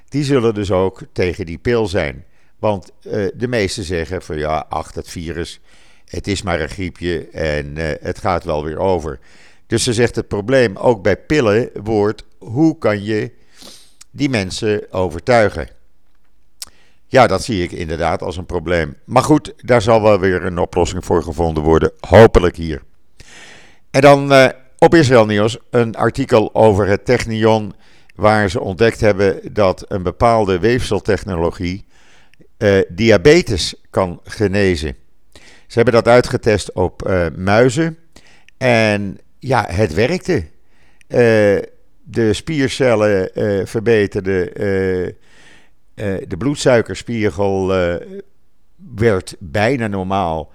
die 0.09 0.23
zullen 0.23 0.53
dus 0.53 0.71
ook 0.71 1.01
tegen 1.11 1.45
die 1.45 1.57
pil 1.57 1.87
zijn. 1.87 2.25
Want 2.61 2.91
uh, 3.01 3.27
de 3.33 3.47
meesten 3.47 3.83
zeggen 3.83 4.21
van 4.21 4.37
ja, 4.37 4.65
ach, 4.69 4.93
het 4.93 5.09
virus, 5.09 5.59
het 6.05 6.27
is 6.27 6.41
maar 6.41 6.61
een 6.61 6.69
griepje 6.69 7.27
en 7.29 7.77
uh, 7.77 7.89
het 7.99 8.19
gaat 8.19 8.43
wel 8.43 8.63
weer 8.63 8.77
over. 8.77 9.19
Dus 9.67 9.83
ze 9.83 9.93
zegt 9.93 10.15
het 10.15 10.27
probleem 10.27 10.77
ook 10.77 11.01
bij 11.03 11.17
pillen 11.17 11.69
wordt, 11.83 12.23
hoe 12.37 12.77
kan 12.77 13.03
je 13.03 13.31
die 14.11 14.29
mensen 14.29 14.91
overtuigen? 14.91 15.69
Ja, 17.07 17.27
dat 17.27 17.43
zie 17.43 17.63
ik 17.63 17.71
inderdaad 17.71 18.21
als 18.21 18.37
een 18.37 18.45
probleem. 18.45 18.95
Maar 19.05 19.23
goed, 19.23 19.53
daar 19.57 19.81
zal 19.81 20.01
wel 20.01 20.19
weer 20.19 20.45
een 20.45 20.59
oplossing 20.59 21.05
voor 21.05 21.23
gevonden 21.23 21.63
worden, 21.63 21.91
hopelijk 21.99 22.55
hier. 22.55 22.81
En 23.91 24.01
dan 24.01 24.31
uh, 24.31 24.47
op 24.77 24.95
Israël 24.95 25.25
Nieuws 25.25 25.57
een 25.69 25.95
artikel 25.95 26.55
over 26.55 26.87
het 26.87 27.05
Technion, 27.05 27.73
waar 28.15 28.49
ze 28.49 28.59
ontdekt 28.59 28.99
hebben 28.99 29.53
dat 29.53 29.85
een 29.87 30.03
bepaalde 30.03 30.59
weefseltechnologie 30.59 31.85
uh, 32.61 32.81
diabetes 32.89 33.75
kan 33.89 34.19
genezen. 34.23 34.95
Ze 35.67 35.79
hebben 35.79 35.93
dat 35.93 36.07
uitgetest 36.07 36.73
op 36.73 37.07
uh, 37.07 37.25
muizen 37.35 37.97
en 38.57 39.19
ja, 39.39 39.65
het 39.69 39.93
werkte. 39.93 40.33
Uh, 41.07 41.59
de 42.03 42.33
spiercellen 42.33 43.29
verbeterden, 43.67 44.53
de 46.27 46.37
bloedsuikerspiegel 46.37 47.67
werd 48.95 49.35
bijna 49.39 49.87
normaal. 49.87 50.51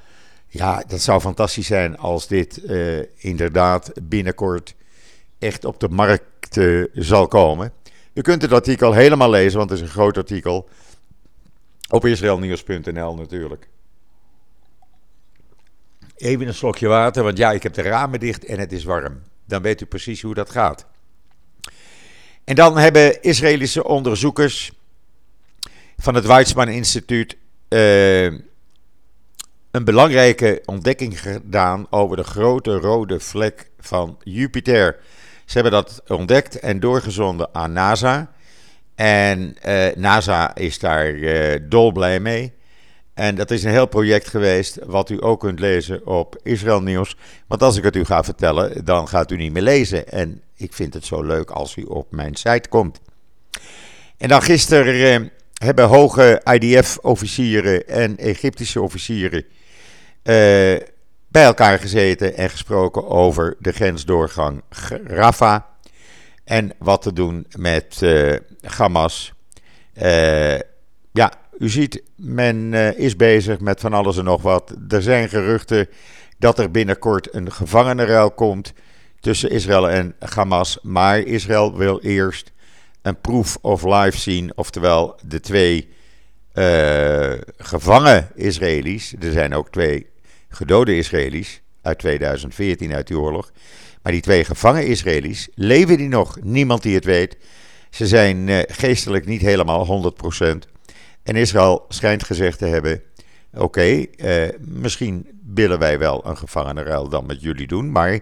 Ja, 0.47 0.85
dat 0.87 1.01
zou 1.01 1.21
fantastisch 1.21 1.67
zijn 1.67 1.99
als 1.99 2.29
dit 2.29 2.63
inderdaad 3.17 3.93
binnenkort 4.03 4.75
echt 5.39 5.65
op 5.65 5.81
de 5.81 5.89
markt 5.89 6.59
zal 6.93 7.29
komen. 7.29 7.73
U 8.15 8.21
kunt 8.21 8.43
het 8.43 8.53
artikel 8.53 8.93
helemaal 8.93 9.31
lezen, 9.31 9.59
want 9.59 9.71
het 9.71 9.79
is 9.79 9.85
een 9.85 9.93
groot 9.93 10.17
artikel. 10.17 10.69
Op 11.89 12.05
israelnieuws.nl 12.05 13.15
natuurlijk. 13.15 13.69
Even 16.17 16.47
een 16.47 16.55
slokje 16.55 16.89
water, 16.89 17.23
want 17.23 17.39
ja, 17.39 17.53
ik 17.53 17.63
heb 17.63 17.75
de 17.75 17.83
ramen 17.83 18.21
dicht 18.21 18.45
en 18.45 18.59
het 18.59 18.73
is 18.73 18.85
warm. 18.85 19.23
Dan 19.45 19.63
weet 19.63 19.81
u 19.81 19.87
precies 19.87 20.23
hoe 20.23 20.35
dat 20.35 20.51
gaat. 20.51 20.87
En 22.45 22.55
dan 22.55 22.79
hebben 22.79 23.23
Israëlische 23.23 23.85
onderzoekers 23.85 24.73
van 25.97 26.15
het 26.15 26.27
Weizmann 26.27 26.71
Instituut 26.71 27.37
uh, 27.69 28.25
een 29.71 29.85
belangrijke 29.85 30.63
ontdekking 30.65 31.21
gedaan 31.21 31.87
over 31.91 32.17
de 32.17 32.25
grote 32.25 32.77
rode 32.79 33.21
vlek 33.21 33.71
van 33.79 34.19
Jupiter. 34.23 34.97
Ze 35.45 35.53
hebben 35.53 35.73
dat 35.73 36.03
ontdekt 36.07 36.59
en 36.59 36.81
doorgezonden 36.81 37.49
aan 37.53 37.73
NASA. 37.73 38.35
En 38.97 39.57
uh, 39.67 39.87
NASA 39.97 40.55
is 40.55 40.79
daar 40.79 41.11
uh, 41.11 41.57
dolblij 41.63 42.21
mee. 42.21 42.53
En 43.15 43.35
dat 43.35 43.51
is 43.51 43.65
een 43.65 43.71
heel 43.71 43.87
project 43.87 44.29
geweest, 44.29 44.79
wat 44.85 45.11
u 45.11 45.17
ook 45.21 45.41
kunt 45.41 45.61
lezen 45.61 46.07
op 46.07 46.37
Israël 46.43 46.83
Nieuws. 46.83 47.17
Want 47.47 47.63
als 47.63 47.77
ik 47.77 47.85
het 47.85 47.97
u 47.97 48.05
ga 48.05 48.25
vertellen, 48.25 48.85
dan 48.85 49.09
gaat 49.09 49.31
u 49.31 49.37
niet 49.37 49.53
meer 49.53 49.63
lezen. 49.63 50.09
En 50.09 50.43
ik 50.57 50.73
vind 50.73 50.95
het 50.95 51.05
zo 51.05 51.23
leuk 51.23 51.51
als 51.51 51.77
u 51.77 51.83
op 51.83 52.07
mijn 52.11 52.35
site 52.35 52.69
komt. 52.69 53.01
En 54.19 54.29
dan 54.29 54.43
gisteren 54.43 55.23
uh, 55.23 55.29
hebben 55.55 55.85
hoge 55.85 56.43
IDF-officieren 56.53 57.89
en 57.89 58.17
Egyptische 58.17 58.83
officieren 58.83 59.45
bij 61.29 61.45
elkaar 61.45 61.79
gezeten 61.79 62.37
en 62.37 62.51
gesproken 62.51 63.09
over 63.09 63.57
de 63.59 63.73
grensdoorgang 63.73 64.63
Rafah. 65.05 65.61
En 66.47 66.73
wat 66.79 67.03
te 67.03 67.13
doen 67.13 67.47
met 67.59 68.01
uh, 68.03 68.37
Hamas. 68.63 69.33
Ja, 71.13 71.33
u 71.59 71.69
ziet, 71.69 72.03
men 72.17 72.73
uh, 72.73 72.99
is 72.99 73.17
bezig 73.17 73.61
met 73.61 73.81
van 73.81 73.93
alles 73.93 74.17
en 74.19 74.25
nog 74.25 74.43
wat. 74.43 74.75
Er 74.89 75.03
zijn 75.03 75.29
geruchten 75.29 75.89
dat 76.39 76.59
er 76.59 76.71
binnenkort 76.71 77.35
een 77.35 77.53
gevangenenruil 77.53 78.31
komt 78.31 78.73
tussen 79.21 79.51
Israël 79.51 79.91
en 79.91 80.15
Hamas. 80.19 80.79
Maar 80.83 81.19
Israël 81.19 81.77
wil 81.77 82.01
eerst 82.01 82.53
een 83.03 83.21
proof 83.21 83.59
of 83.61 83.85
life 83.85 84.19
zien, 84.19 84.53
oftewel 84.55 85.19
de 85.23 85.41
twee 85.41 85.89
gevangen 87.59 88.29
Israëli's. 88.35 89.15
Er 89.21 89.33
zijn 89.33 89.55
ook 89.55 89.71
twee 89.71 90.07
gedode 90.49 90.97
Israëli's 90.97 91.61
uit 91.83 91.99
2014 91.99 92.95
uit 92.95 93.07
die 93.07 93.19
oorlog. 93.19 93.51
Maar 94.07 94.15
die 94.15 94.25
twee 94.25 94.45
gevangen 94.45 94.87
Israëli's, 94.87 95.49
leven 95.55 95.97
die 95.97 96.09
nog? 96.09 96.39
Niemand 96.43 96.83
die 96.83 96.95
het 96.95 97.05
weet. 97.05 97.37
Ze 97.91 98.07
zijn 98.07 98.49
uh, 98.49 98.59
geestelijk 98.67 99.27
niet 99.27 99.41
helemaal 99.41 100.15
100%. 100.45 100.47
En 101.23 101.37
Israël 101.37 101.85
schijnt 101.89 102.25
gezegd 102.25 102.59
te 102.59 102.67
hebben: 102.67 103.03
Oké, 103.55 104.07
uh, 104.17 104.49
misschien 104.59 105.41
willen 105.55 105.79
wij 105.79 105.99
wel 105.99 106.27
een 106.27 106.37
gevangenenruil 106.37 107.09
dan 107.09 107.27
met 107.27 107.41
jullie 107.41 107.67
doen. 107.67 107.91
Maar 107.91 108.21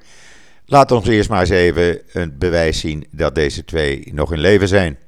laat 0.67 0.93
ons 0.93 1.07
eerst 1.07 1.29
maar 1.29 1.41
eens 1.41 1.51
even 1.51 2.01
een 2.13 2.39
bewijs 2.39 2.81
zien 2.81 3.07
dat 3.11 3.35
deze 3.35 3.65
twee 3.65 4.11
nog 4.13 4.33
in 4.33 4.41
leven 4.41 4.69
zijn. 4.69 4.99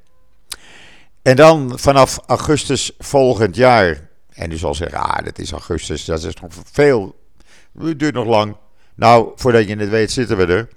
En 1.21 1.35
dan 1.35 1.79
vanaf 1.79 2.19
augustus 2.25 2.91
volgend 2.97 3.55
jaar. 3.55 4.09
En 4.29 4.51
u 4.51 4.57
zal 4.57 4.75
zeggen: 4.75 4.99
Ah, 4.99 5.25
dat 5.25 5.39
is 5.39 5.51
augustus, 5.51 6.05
dat 6.05 6.23
is 6.23 6.35
nog 6.35 6.51
veel 6.71 7.15
het 7.79 7.99
duurt 7.99 8.13
nog 8.13 8.27
lang. 8.27 8.55
Nou, 8.97 9.31
voordat 9.35 9.67
je 9.67 9.75
het 9.75 9.89
weet 9.89 10.11
zitten 10.11 10.37
we 10.37 10.45
er. 10.45 10.67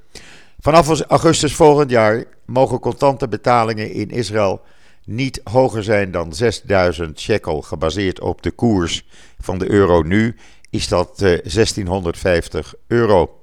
Vanaf 0.58 1.00
augustus 1.00 1.54
volgend 1.54 1.90
jaar 1.90 2.24
mogen 2.46 2.80
contante 2.80 3.28
betalingen 3.28 3.92
in 3.92 4.10
Israël 4.10 4.60
niet 5.04 5.40
hoger 5.44 5.84
zijn 5.84 6.10
dan 6.10 6.34
6000 6.34 7.20
shekel. 7.20 7.62
Gebaseerd 7.62 8.20
op 8.20 8.42
de 8.42 8.50
koers 8.50 9.06
van 9.38 9.58
de 9.58 9.70
euro 9.70 10.02
nu 10.02 10.36
is 10.70 10.88
dat 10.88 11.18
1650 11.18 12.74
eh, 12.74 12.80
euro. 12.86 13.40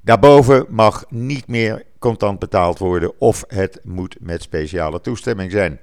Daarboven 0.00 0.66
mag 0.68 1.04
niet 1.08 1.46
meer 1.46 1.84
contant 1.98 2.38
betaald 2.38 2.78
worden 2.78 3.12
of 3.18 3.44
het 3.48 3.80
moet 3.82 4.16
met 4.20 4.42
speciale 4.42 5.00
toestemming 5.00 5.50
zijn. 5.50 5.80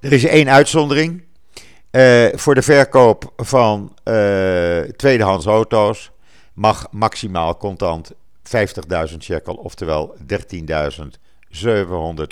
Er 0.00 0.12
is 0.12 0.24
één 0.24 0.48
uitzondering. 0.48 1.24
Uh, 1.90 2.26
voor 2.34 2.54
de 2.54 2.62
verkoop 2.62 3.32
van 3.36 3.96
uh, 4.04 4.80
tweedehands 4.80 5.46
auto's 5.46 6.10
mag 6.56 6.86
maximaal 6.90 7.56
contant 7.56 8.12
50.000 8.42 9.18
shekel, 9.18 9.54
oftewel 9.54 10.16
13.700 10.20 10.26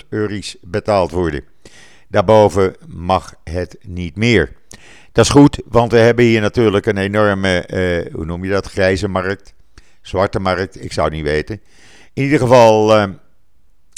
euro's 0.09 0.57
betaald 0.61 1.11
worden. 1.11 1.43
Daarboven 2.07 2.75
mag 2.87 3.35
het 3.43 3.77
niet 3.81 4.15
meer. 4.15 4.53
Dat 5.11 5.25
is 5.25 5.31
goed, 5.31 5.61
want 5.65 5.91
we 5.91 5.97
hebben 5.97 6.25
hier 6.25 6.41
natuurlijk 6.41 6.85
een 6.85 6.97
enorme, 6.97 7.67
uh, 7.67 8.13
hoe 8.13 8.25
noem 8.25 8.43
je 8.43 8.51
dat, 8.51 8.67
grijze 8.67 9.07
markt, 9.07 9.53
zwarte 10.01 10.39
markt, 10.39 10.83
ik 10.83 10.93
zou 10.93 11.07
het 11.07 11.15
niet 11.15 11.25
weten. 11.25 11.61
In 12.13 12.23
ieder 12.23 12.39
geval, 12.39 12.87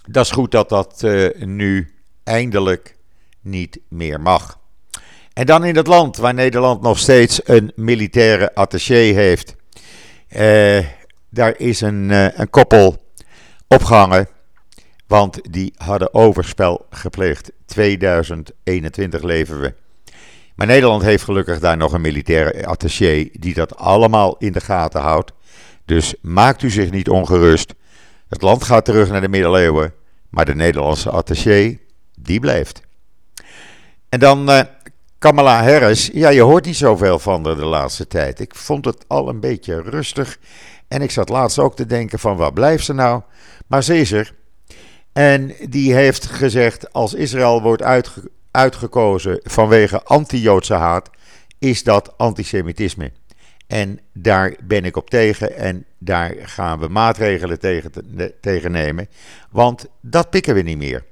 dat 0.08 0.26
is 0.26 0.32
goed 0.32 0.52
dat 0.52 0.70
dat 0.70 1.06
nu 1.38 1.94
eindelijk 2.24 2.96
niet 3.42 3.80
meer 3.88 4.22
mag. 4.22 4.60
En 5.34 5.46
dan 5.46 5.66
in 5.66 5.76
het 5.76 5.88
land 5.88 6.18
waar 6.18 6.34
Nederland 6.34 6.82
nog 6.82 7.00
steeds 7.00 7.42
een 7.44 7.72
militaire 7.76 8.56
attaché 8.56 8.94
heeft. 8.94 9.56
Uh, 10.30 10.86
daar 11.30 11.54
is 11.58 11.82
een, 11.82 12.10
uh, 12.10 12.38
een 12.38 12.50
koppel 12.50 12.98
opgehangen. 13.68 14.28
Want 15.08 15.54
die 15.54 15.74
hadden 15.78 16.14
overspel 16.14 16.86
gepleegd. 16.90 17.52
2021 17.66 19.24
leven 19.24 19.62
we. 19.62 19.74
Maar 20.56 20.68
Nederland 20.68 21.04
heeft 21.04 21.24
gelukkig 21.24 21.60
daar 21.60 21.78
nog 21.78 21.94
een 21.94 22.02
militaire 22.02 22.66
attaché 22.66 23.30
die 23.32 23.54
dat 23.54 23.78
allemaal 23.78 24.38
in 24.38 24.52
de 24.52 24.62
gaten 24.62 25.02
houdt. 25.02 25.32
Dus 25.86 26.16
maakt 26.22 26.62
u 26.62 26.70
zich 26.70 26.92
niet 26.92 27.10
ongerust. 27.10 27.74
Het 28.30 28.42
land 28.42 28.64
gaat 28.64 28.86
terug 28.86 29.10
naar 29.10 29.22
de 29.22 29.30
middeleeuwen. 29.30 29.94
Maar 30.30 30.46
de 30.46 30.56
Nederlandse 30.56 31.10
attaché, 31.10 31.78
die 32.20 32.40
blijft. 32.40 32.82
En 34.10 34.20
dan 34.20 34.50
uh, 34.50 34.62
Kamala 35.20 35.64
Harris, 35.64 36.10
ja, 36.14 36.30
je 36.30 36.42
hoort 36.42 36.66
niet 36.66 36.76
zoveel 36.76 37.20
van 37.20 37.46
haar 37.46 37.56
de 37.56 37.66
laatste 37.66 38.08
tijd. 38.08 38.40
Ik 38.40 38.56
vond 38.56 38.86
het 38.86 39.06
al 39.08 39.30
een 39.30 39.40
beetje 39.40 39.82
rustig. 39.82 40.38
En 40.88 41.02
ik 41.02 41.12
zat 41.12 41.30
laatst 41.30 41.60
ook 41.60 41.76
te 41.76 41.86
denken 41.86 42.20
van 42.20 42.38
waar 42.38 42.54
blijft 42.54 42.86
ze 42.86 42.94
nou? 42.94 43.22
Maar 43.68 43.84
ze 43.84 43.98
is 43.98 44.12
er. 44.12 44.34
En 45.14 45.56
die 45.70 45.94
heeft 45.94 46.26
gezegd, 46.26 46.94
als 46.94 47.14
Israël 47.14 47.62
wordt 47.62 48.10
uitgekozen 48.52 49.40
vanwege 49.44 50.04
anti-Joodse 50.04 50.74
haat, 50.74 51.10
is 51.60 51.84
dat 51.84 52.18
antisemitisme. 52.18 53.12
En 53.68 54.00
daar 54.14 54.56
ben 54.64 54.86
ik 54.86 54.98
op 54.98 55.10
tegen 55.10 55.56
en 55.56 55.86
daar 55.98 56.34
gaan 56.40 56.80
we 56.80 56.88
maatregelen 56.88 57.60
tegen, 57.60 57.92
tegen 58.42 58.72
nemen, 58.72 59.08
want 59.52 59.86
dat 60.02 60.30
pikken 60.30 60.54
we 60.54 60.62
niet 60.62 60.78
meer. 60.78 61.04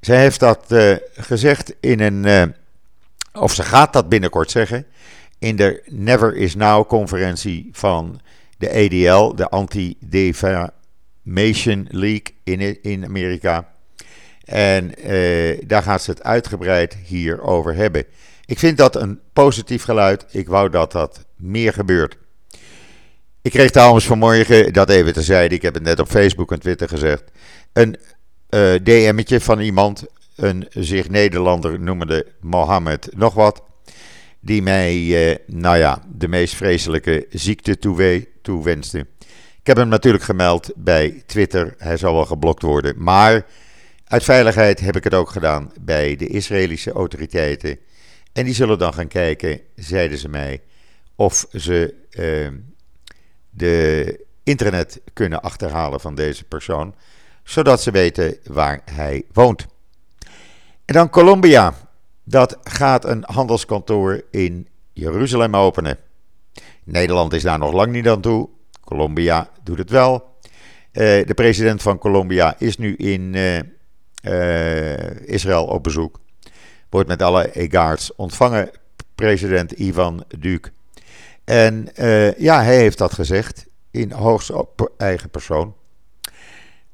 Zij 0.00 0.18
heeft 0.18 0.40
dat 0.40 0.64
uh, 0.68 0.96
gezegd 1.14 1.74
in 1.80 2.00
een... 2.00 2.24
Uh, 2.24 2.42
of 3.38 3.54
ze 3.54 3.62
gaat 3.62 3.92
dat 3.92 4.08
binnenkort 4.08 4.50
zeggen, 4.50 4.86
in 5.38 5.56
de 5.56 5.82
Never 5.86 6.36
Is 6.36 6.54
Now 6.54 6.88
conferentie 6.88 7.68
van 7.72 8.20
de 8.58 8.70
ADL, 8.70 9.34
de 9.34 9.48
Anti-Defamation 9.48 11.86
League 11.90 12.34
in, 12.44 12.82
in 12.82 13.04
Amerika. 13.04 13.72
En 14.44 14.96
eh, 14.96 15.58
daar 15.66 15.82
gaat 15.82 16.02
ze 16.02 16.10
het 16.10 16.22
uitgebreid 16.22 16.96
hier 17.04 17.42
over 17.42 17.74
hebben. 17.74 18.04
Ik 18.46 18.58
vind 18.58 18.76
dat 18.76 18.96
een 18.96 19.20
positief 19.32 19.82
geluid. 19.82 20.26
Ik 20.30 20.48
wou 20.48 20.70
dat 20.70 20.92
dat 20.92 21.24
meer 21.36 21.72
gebeurt. 21.72 22.16
Ik 23.42 23.50
kreeg 23.50 23.70
trouwens 23.70 24.06
vanmorgen, 24.06 24.72
dat 24.72 24.90
even 24.90 25.12
terzijde, 25.12 25.54
ik 25.54 25.62
heb 25.62 25.74
het 25.74 25.82
net 25.82 26.00
op 26.00 26.08
Facebook 26.08 26.52
en 26.52 26.60
Twitter 26.60 26.88
gezegd, 26.88 27.22
een 27.72 27.96
uh, 28.50 28.74
DM'tje 28.82 29.40
van 29.40 29.60
iemand 29.60 30.04
een 30.36 30.66
zich 30.70 31.08
Nederlander 31.08 31.80
noemende 31.80 32.26
Mohammed 32.40 33.08
nog 33.16 33.34
wat. 33.34 33.62
Die 34.40 34.62
mij, 34.62 34.94
eh, 35.30 35.38
nou 35.46 35.76
ja, 35.76 36.02
de 36.14 36.28
meest 36.28 36.54
vreselijke 36.54 37.26
ziekte 37.30 37.78
toewenste. 38.42 39.06
Ik 39.60 39.66
heb 39.70 39.76
hem 39.76 39.88
natuurlijk 39.88 40.24
gemeld 40.24 40.72
bij 40.76 41.22
Twitter. 41.26 41.74
Hij 41.78 41.96
zal 41.96 42.14
wel 42.14 42.24
geblokt 42.24 42.62
worden. 42.62 42.94
Maar 43.02 43.46
uit 44.04 44.24
veiligheid 44.24 44.80
heb 44.80 44.96
ik 44.96 45.04
het 45.04 45.14
ook 45.14 45.30
gedaan 45.30 45.72
bij 45.80 46.16
de 46.16 46.26
Israëlische 46.26 46.92
autoriteiten. 46.92 47.78
En 48.32 48.44
die 48.44 48.54
zullen 48.54 48.78
dan 48.78 48.94
gaan 48.94 49.08
kijken, 49.08 49.60
zeiden 49.74 50.18
ze 50.18 50.28
mij, 50.28 50.62
of 51.14 51.46
ze 51.52 51.94
uh, 52.10 52.48
de 53.50 54.20
internet 54.42 55.00
kunnen 55.12 55.42
achterhalen 55.42 56.00
van 56.00 56.14
deze 56.14 56.44
persoon. 56.44 56.94
Zodat 57.44 57.82
ze 57.82 57.90
weten 57.90 58.36
waar 58.44 58.82
hij 58.84 59.24
woont. 59.32 59.66
En 60.84 60.94
dan 60.94 61.10
Colombia. 61.10 61.74
dat 62.24 62.58
gaat 62.62 63.04
een 63.04 63.24
handelskantoor 63.26 64.22
in 64.30 64.68
Jeruzalem 64.92 65.56
openen. 65.56 65.98
Nederland 66.84 67.32
is 67.32 67.42
daar 67.42 67.58
nog 67.58 67.72
lang 67.72 67.92
niet 67.92 68.08
aan 68.08 68.20
toe. 68.20 68.48
Colombia 68.80 69.48
doet 69.62 69.78
het 69.78 69.90
wel. 69.90 70.32
de 70.92 71.32
president 71.34 71.82
van 71.82 71.98
Colombia 71.98 72.54
is 72.58 72.76
nu 72.76 72.94
in 72.96 73.34
Israël 75.24 75.64
op 75.64 75.82
bezoek. 75.82 76.20
Wordt 76.88 77.08
met 77.08 77.22
alle 77.22 77.52
egaards 77.52 78.14
ontvangen, 78.14 78.70
president 79.14 79.72
Ivan 79.72 80.24
Duque. 80.38 80.72
En 81.44 81.88
ja, 82.38 82.62
hij 82.62 82.76
heeft 82.76 82.98
dat 82.98 83.12
gezegd 83.12 83.66
in 83.90 84.12
hoogst 84.12 84.52
eigen 84.96 85.30
persoon. 85.30 85.74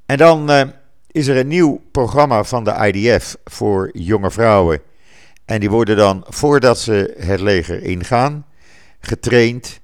En 0.06 0.16
dan 0.16 0.72
is 1.12 1.26
er 1.26 1.36
een 1.36 1.48
nieuw 1.48 1.80
programma 1.90 2.44
van 2.44 2.64
de 2.64 2.92
IDF 2.92 3.36
voor 3.44 3.90
jonge 3.92 4.30
vrouwen. 4.30 4.80
En 5.44 5.60
die 5.60 5.70
worden 5.70 5.96
dan, 5.96 6.24
voordat 6.28 6.78
ze 6.78 7.14
het 7.18 7.40
leger 7.40 7.82
ingaan, 7.82 8.46
getraind 9.00 9.80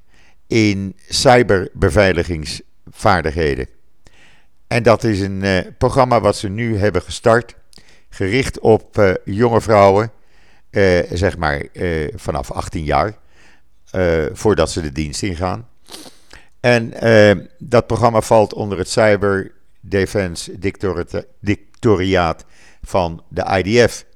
in 0.46 0.96
cyberbeveiligingsvaardigheden. 1.08 3.68
En 4.66 4.82
dat 4.82 5.04
is 5.04 5.20
een 5.20 5.44
uh, 5.44 5.58
programma 5.78 6.20
wat 6.20 6.36
ze 6.36 6.48
nu 6.48 6.78
hebben 6.78 7.02
gestart, 7.02 7.54
gericht 8.08 8.58
op 8.58 8.98
uh, 8.98 9.14
jonge 9.24 9.60
vrouwen, 9.60 10.10
zeg 11.12 11.38
maar 11.38 11.62
vanaf 12.14 12.50
18 12.50 12.84
jaar, 12.84 13.16
voordat 14.32 14.70
ze 14.70 14.80
de 14.80 14.92
dienst 14.92 15.22
ingaan. 15.22 15.68
En 16.60 16.92
dat 17.58 17.86
programma 17.86 18.20
valt 18.20 18.54
onder 18.54 18.78
het 18.78 18.88
Cyber 18.88 19.55
Defense 19.88 20.58
Dictoriaat 21.40 22.44
van 22.82 23.22
de 23.28 23.62
IDF. 23.64 24.06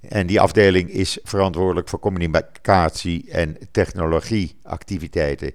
En 0.00 0.26
die 0.26 0.40
afdeling 0.40 0.90
is 0.90 1.18
verantwoordelijk 1.22 1.88
voor 1.88 1.98
communicatie 1.98 3.30
en 3.30 3.56
technologieactiviteiten 3.70 5.52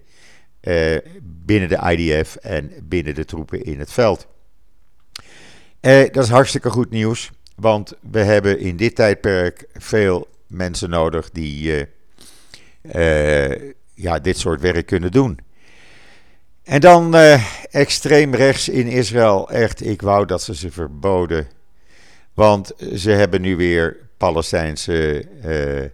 uh, 0.61 0.97
binnen 1.21 1.69
de 1.69 1.95
IDF 1.95 2.35
en 2.35 2.71
binnen 2.83 3.15
de 3.15 3.25
troepen 3.25 3.63
in 3.63 3.79
het 3.79 3.91
veld. 3.91 4.27
Uh, 5.81 6.09
dat 6.11 6.23
is 6.23 6.29
hartstikke 6.29 6.69
goed 6.69 6.89
nieuws, 6.89 7.31
want 7.55 7.93
we 8.11 8.19
hebben 8.19 8.59
in 8.59 8.77
dit 8.77 8.95
tijdperk 8.95 9.67
veel 9.73 10.27
mensen 10.47 10.89
nodig 10.89 11.29
die 11.29 11.87
uh, 12.81 13.71
ja, 13.93 14.19
dit 14.19 14.37
soort 14.37 14.61
werk 14.61 14.85
kunnen 14.85 15.11
doen. 15.11 15.39
En 16.67 16.79
dan 16.79 17.15
uh, 17.15 17.43
extreem 17.71 18.35
rechts 18.35 18.69
in 18.69 18.87
Israël. 18.87 19.49
Echt, 19.49 19.85
ik 19.85 20.01
wou 20.01 20.25
dat 20.25 20.41
ze 20.41 20.55
ze 20.55 20.71
verboden. 20.71 21.47
Want 22.33 22.71
ze 22.95 23.11
hebben 23.11 23.41
nu 23.41 23.55
weer 23.55 23.97
Palestijnse 24.17 25.27
uh, 25.45 25.89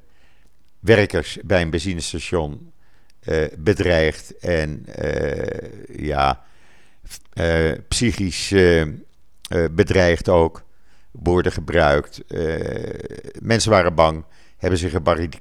werkers 0.79 1.37
bij 1.43 1.61
een 1.61 1.69
benzinestation 1.69 2.71
uh, 3.23 3.45
bedreigd. 3.57 4.37
En 4.37 4.85
ja, 5.97 6.43
psychisch 7.87 8.53
bedreigd 9.71 10.29
ook. 10.29 10.63
Woorden 11.11 11.51
gebruikt. 11.51 12.21
mensen 13.41 13.71
waren 13.71 13.95
bang. 13.95 14.25
Hebben 14.57 14.79
zich 14.79 14.93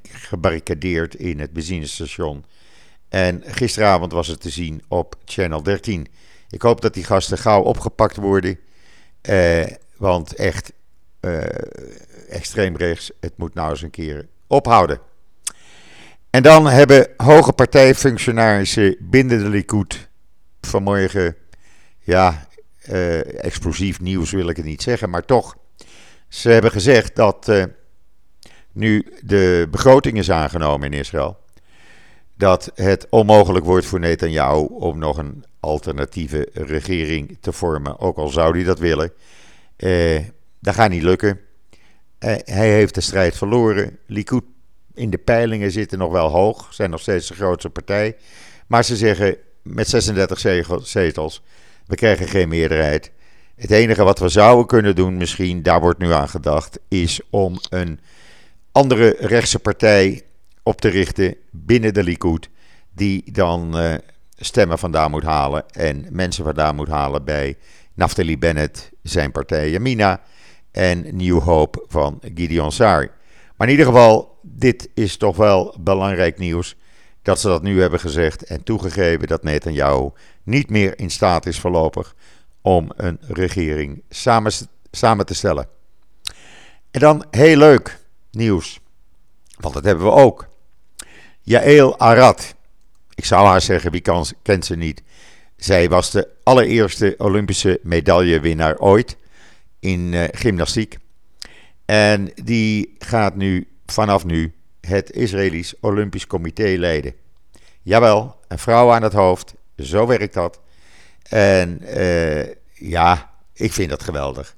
gebarricadeerd 0.03 1.15
in 1.15 1.41
het 1.41 1.53
benzinestation. 1.53 2.45
En 3.13 3.43
gisteravond 3.47 4.13
was 4.13 4.27
het 4.27 4.41
te 4.41 4.51
zien 4.51 4.83
op 4.89 5.17
Channel 5.25 5.63
13. 5.63 6.07
Ik 6.51 6.63
hoop 6.63 6.81
dat 6.81 6.95
die 6.95 7.05
gasten 7.05 7.39
gauw 7.39 7.63
opgepakt 7.63 8.17
worden. 8.17 8.59
Eh, 9.21 9.67
want 9.97 10.35
echt 10.35 10.73
uh, 11.21 11.43
extreem 12.29 12.77
rechts, 12.77 13.11
het 13.21 13.33
moet 13.37 13.55
nou 13.55 13.71
eens 13.71 13.83
een 13.83 13.91
keer 13.91 14.29
ophouden. 14.47 15.01
En 16.31 16.43
dan 16.43 16.67
hebben 16.67 17.09
hoge 17.17 17.53
partijfunctionarissen 17.53 18.97
binnen 19.01 19.39
de 19.39 19.49
Likud 19.49 20.09
vanmorgen, 20.61 21.37
ja, 22.01 22.49
uh, 22.91 23.45
explosief 23.45 24.01
nieuws 24.01 24.31
wil 24.31 24.49
ik 24.49 24.57
het 24.57 24.67
niet 24.67 24.83
zeggen, 24.83 25.11
maar 25.11 25.25
toch. 25.25 25.57
Ze 26.29 26.49
hebben 26.49 26.71
gezegd 26.71 27.17
dat 27.17 27.49
uh, 27.49 27.65
nu 28.73 29.13
de 29.21 29.69
begroting 29.71 30.19
is 30.19 30.31
aangenomen 30.31 30.93
in 30.93 30.99
Israël 30.99 31.42
dat 32.43 32.71
het 32.75 33.07
onmogelijk 33.11 33.65
wordt 33.65 33.87
voor 33.87 34.01
Netanyahu 34.01 34.67
om 34.67 34.99
nog 34.99 35.17
een 35.19 35.45
alternatieve 35.61 36.49
regering 36.53 37.39
te 37.41 37.53
vormen. 37.53 37.99
Ook 37.99 38.17
al 38.17 38.29
zou 38.29 38.55
hij 38.55 38.65
dat 38.65 38.79
willen. 38.79 39.13
Eh, 39.77 40.21
dat 40.61 40.75
gaat 40.75 40.91
niet 40.91 41.03
lukken. 41.03 41.41
Eh, 42.19 42.35
hij 42.45 42.71
heeft 42.71 42.95
de 42.95 43.01
strijd 43.01 43.37
verloren. 43.37 43.99
Likud 44.07 44.43
in 44.95 45.11
de 45.11 45.19
peilingen 45.19 45.71
zitten 45.71 45.99
nog 45.99 46.13
wel 46.13 46.29
hoog. 46.29 46.75
Zijn 46.75 46.91
nog 46.91 47.01
steeds 47.01 47.29
de 47.29 47.35
grootste 47.35 47.71
partij. 47.71 48.17
Maar 48.67 48.85
ze 48.85 48.97
zeggen 48.97 49.37
met 49.63 49.89
36 49.89 50.39
zetels. 50.83 51.43
We 51.87 51.95
krijgen 51.95 52.29
geen 52.29 52.49
meerderheid. 52.49 53.13
Het 53.57 53.71
enige 53.71 54.05
wat 54.05 54.19
we 54.19 54.29
zouden 54.29 54.67
kunnen 54.67 54.95
doen, 54.95 55.17
misschien, 55.17 55.63
daar 55.63 55.81
wordt 55.81 55.99
nu 55.99 56.13
aan 56.13 56.29
gedacht, 56.29 56.79
is 56.89 57.21
om 57.31 57.59
een 57.71 58.01
andere 58.73 59.17
rechtse 59.19 59.59
partij 59.59 60.23
op 60.63 60.81
te 60.81 60.89
richten 60.89 61.37
binnen 61.51 61.95
de 61.95 62.03
Likud, 62.03 62.51
die 62.95 63.33
dan 63.33 63.81
uh, 63.81 63.95
stemmen 64.37 64.79
vandaan 64.79 65.11
moet 65.11 65.23
halen 65.23 65.71
en 65.71 66.07
mensen 66.11 66.45
vandaan 66.45 66.75
moet 66.75 66.89
halen 66.89 67.25
bij 67.25 67.57
Naftali 67.95 68.39
Bennett, 68.39 68.91
zijn 69.03 69.33
partij 69.33 69.71
Yamina 69.71 70.21
en 70.71 71.17
New 71.17 71.39
Hope 71.39 71.85
van 71.89 72.21
Gideon 72.35 72.73
Saar. 72.73 73.11
Maar 73.57 73.67
in 73.67 73.73
ieder 73.73 73.87
geval, 73.87 74.39
dit 74.43 74.89
is 74.95 75.17
toch 75.17 75.37
wel 75.37 75.77
belangrijk 75.81 76.39
nieuws 76.39 76.77
dat 77.23 77.41
ze 77.41 77.49
dat 77.49 77.63
nu 77.63 77.81
hebben 77.81 78.01
gezegd 78.01 78.45
en 78.45 78.63
toegegeven 78.63 79.29
dat 79.29 79.43
Netanyahu 79.43 80.11
niet 80.43 80.71
meer 80.71 80.99
in 80.99 81.11
staat 81.11 81.47
is 81.47 81.61
voorlopig 81.61 82.15
om 82.61 82.93
een 82.97 83.19
regering 83.21 84.03
samen, 84.09 84.53
samen 84.91 85.27
te 85.27 85.35
stellen. 85.35 85.69
En 86.91 87.01
dan 87.01 87.25
heel 87.31 87.57
leuk 87.57 87.99
nieuws, 88.31 88.81
want 89.59 89.75
dat 89.75 89.85
hebben 89.85 90.05
we 90.05 90.11
ook. 90.11 90.51
Jaël 91.45 91.99
Arad. 91.99 92.55
Ik 93.15 93.25
zou 93.25 93.47
haar 93.47 93.61
zeggen, 93.61 93.91
wie 93.91 94.01
kan, 94.01 94.27
kent 94.43 94.65
ze 94.65 94.77
niet? 94.77 95.03
Zij 95.57 95.89
was 95.89 96.11
de 96.11 96.29
allereerste 96.43 97.15
Olympische 97.19 97.81
medaillewinnaar 97.83 98.79
ooit 98.79 99.17
in 99.81 100.13
uh, 100.13 100.25
gymnastiek. 100.31 100.99
En 101.85 102.33
die 102.45 102.95
gaat 102.99 103.37
nu, 103.37 103.69
vanaf 103.87 104.25
nu, 104.25 104.55
het 104.81 105.11
Israëlisch 105.11 105.75
Olympisch 105.81 106.27
Comité 106.27 106.75
leiden. 106.79 107.15
Jawel, 107.83 108.37
een 108.49 108.59
vrouw 108.59 108.93
aan 108.93 109.03
het 109.03 109.13
hoofd, 109.13 109.55
zo 109.77 110.07
werkt 110.07 110.35
dat. 110.35 110.61
En 111.29 111.81
uh, 111.97 112.47
ja, 112.73 113.31
ik 113.53 113.73
vind 113.73 113.91
dat 113.91 114.03
geweldig. 114.03 114.57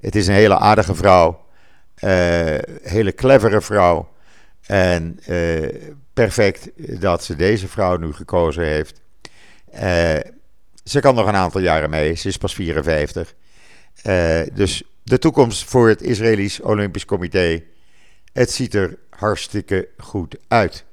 Het 0.00 0.16
is 0.16 0.26
een 0.26 0.34
hele 0.34 0.58
aardige 0.58 0.94
vrouw, 0.94 1.44
uh, 2.04 2.58
hele 2.82 3.14
clevere 3.14 3.60
vrouw. 3.60 4.08
En 4.66 5.18
perfect 6.16 6.70
dat 7.00 7.24
ze 7.24 7.36
deze 7.36 7.68
vrouw 7.68 7.96
nu 7.96 8.12
gekozen 8.12 8.64
heeft. 8.64 9.00
Uh, 9.74 10.16
ze 10.84 11.00
kan 11.00 11.14
nog 11.14 11.26
een 11.26 11.34
aantal 11.34 11.60
jaren 11.60 11.90
mee. 11.90 12.14
Ze 12.14 12.28
is 12.28 12.36
pas 12.36 12.54
54. 12.54 13.34
Uh, 14.06 14.40
dus 14.52 14.82
de 15.02 15.18
toekomst 15.18 15.64
voor 15.64 15.88
het 15.88 16.02
Israëlisch 16.02 16.60
Olympisch 16.60 17.04
Comité. 17.04 17.62
Het 18.32 18.50
ziet 18.50 18.74
er 18.74 18.98
hartstikke 19.10 19.88
goed 19.98 20.36
uit. 20.48 20.84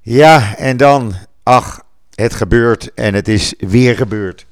Ja, 0.00 0.56
en 0.56 0.76
dan, 0.76 1.14
ach, 1.42 1.82
het 2.14 2.34
gebeurt 2.34 2.94
en 2.94 3.14
het 3.14 3.28
is 3.28 3.54
weer 3.58 3.96
gebeurd. 3.96 4.46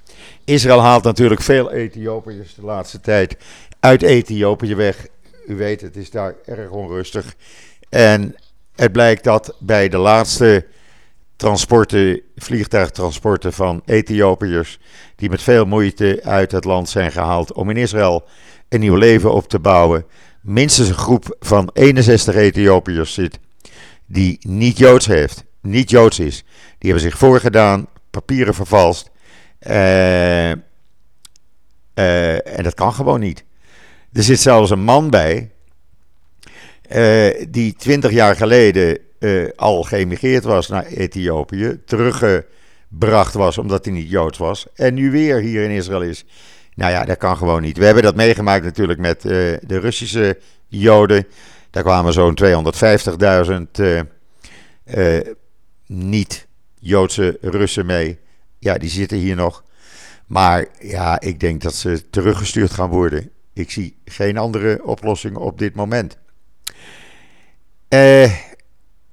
Israël 0.44 0.80
haalt 0.80 1.04
natuurlijk 1.04 1.42
veel 1.42 1.72
Ethiopiërs 1.72 2.54
de 2.54 2.64
laatste 2.64 3.00
tijd 3.00 3.36
uit 3.80 4.02
Ethiopië 4.02 4.74
weg. 4.74 5.06
U 5.46 5.56
weet, 5.56 5.80
het 5.80 5.96
is 5.96 6.10
daar 6.10 6.34
erg 6.44 6.70
onrustig. 6.70 7.34
En 7.88 8.34
het 8.76 8.92
blijkt 8.92 9.24
dat 9.24 9.56
bij 9.58 9.88
de 9.88 9.98
laatste 9.98 10.66
transporten, 11.36 12.20
vliegtuigtransporten 12.36 13.52
van 13.52 13.82
Ethiopiërs, 13.84 14.78
die 15.16 15.30
met 15.30 15.42
veel 15.42 15.64
moeite 15.64 16.20
uit 16.22 16.52
het 16.52 16.64
land 16.64 16.88
zijn 16.88 17.12
gehaald 17.12 17.52
om 17.52 17.70
in 17.70 17.76
Israël 17.76 18.24
een 18.68 18.80
nieuw 18.80 18.94
leven 18.94 19.32
op 19.32 19.48
te 19.48 19.58
bouwen, 19.58 20.06
minstens 20.40 20.88
een 20.88 20.94
groep 20.94 21.36
van 21.40 21.70
61 21.72 22.34
Ethiopiërs 22.34 23.14
zit 23.14 23.38
die 24.06 24.38
niet 24.40 24.78
Joods 24.78 25.06
heeft, 25.06 25.44
niet 25.60 25.90
Joods 25.90 26.18
is. 26.18 26.44
Die 26.78 26.90
hebben 26.90 27.10
zich 27.10 27.18
voorgedaan, 27.18 27.86
papieren 28.10 28.54
vervalst. 28.54 29.10
Uh, 29.60 30.50
uh, 30.50 30.52
en 32.56 32.62
dat 32.62 32.74
kan 32.74 32.92
gewoon 32.92 33.20
niet. 33.20 33.44
Er 34.12 34.22
zit 34.22 34.40
zelfs 34.40 34.70
een 34.70 34.82
man 34.82 35.10
bij 35.10 35.50
die 37.48 37.74
twintig 37.74 38.10
jaar 38.10 38.36
geleden 38.36 38.98
uh, 39.18 39.48
al 39.56 39.82
geëmigreerd 39.82 40.44
was 40.44 40.68
naar 40.68 40.84
Ethiopië, 40.84 41.80
teruggebracht 41.84 43.34
was 43.34 43.58
omdat 43.58 43.84
hij 43.84 43.94
niet 43.94 44.10
Joods 44.10 44.38
was, 44.38 44.66
en 44.74 44.94
nu 44.94 45.10
weer 45.10 45.38
hier 45.40 45.64
in 45.64 45.70
Israël 45.70 46.02
is. 46.02 46.24
Nou 46.74 46.92
ja, 46.92 47.04
dat 47.04 47.18
kan 47.18 47.36
gewoon 47.36 47.62
niet. 47.62 47.78
We 47.78 47.84
hebben 47.84 48.02
dat 48.02 48.16
meegemaakt 48.16 48.64
natuurlijk 48.64 48.98
met 48.98 49.24
uh, 49.24 49.30
de 49.60 49.78
Russische 49.78 50.38
Joden. 50.66 51.26
Daar 51.70 51.82
kwamen 51.82 52.12
zo'n 52.12 52.38
250.000 54.84 54.94
niet-Joodse 55.86 57.38
Russen 57.40 57.86
mee. 57.86 58.18
Ja, 58.58 58.78
die 58.78 58.90
zitten 58.90 59.18
hier 59.18 59.36
nog. 59.36 59.64
Maar 60.26 60.66
ja, 60.80 61.20
ik 61.20 61.40
denk 61.40 61.62
dat 61.62 61.74
ze 61.74 62.10
teruggestuurd 62.10 62.70
gaan 62.70 62.90
worden. 62.90 63.30
Ik 63.52 63.70
zie 63.70 63.96
geen 64.04 64.38
andere 64.38 64.84
oplossing 64.84 65.36
op 65.36 65.58
dit 65.58 65.74
moment. 65.74 66.18
Eh, 67.88 68.32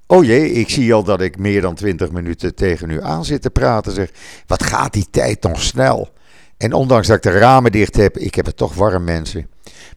oh 0.07 0.25
jee, 0.25 0.51
ik 0.51 0.69
zie 0.69 0.93
al 0.93 1.03
dat 1.03 1.21
ik 1.21 1.37
meer 1.37 1.61
dan 1.61 1.75
20 1.75 2.11
minuten 2.11 2.55
tegen 2.55 2.89
u 2.89 3.03
aan 3.03 3.25
zit 3.25 3.41
te 3.41 3.49
praten. 3.49 3.91
Zeg, 3.91 4.09
wat 4.47 4.63
gaat 4.63 4.93
die 4.93 5.07
tijd 5.11 5.43
nog 5.43 5.61
snel? 5.61 6.11
En 6.57 6.73
ondanks 6.73 7.07
dat 7.07 7.15
ik 7.15 7.23
de 7.23 7.39
ramen 7.39 7.71
dicht 7.71 7.95
heb, 7.95 8.17
ik 8.17 8.35
heb 8.35 8.45
het 8.45 8.57
toch 8.57 8.73
warm 8.73 9.03
mensen. 9.03 9.47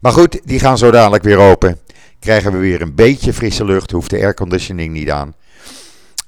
Maar 0.00 0.12
goed, 0.12 0.40
die 0.44 0.58
gaan 0.58 0.78
zo 0.78 0.90
dadelijk 0.90 1.22
weer 1.22 1.38
open. 1.38 1.78
Krijgen 2.18 2.52
we 2.52 2.58
weer 2.58 2.82
een 2.82 2.94
beetje 2.94 3.32
frisse 3.32 3.64
lucht, 3.64 3.90
hoeft 3.90 4.10
de 4.10 4.20
airconditioning 4.20 4.92
niet 4.92 5.10
aan. 5.10 5.34